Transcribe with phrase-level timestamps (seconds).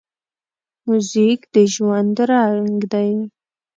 [0.87, 3.11] موزیک د ژوند رنګ دی.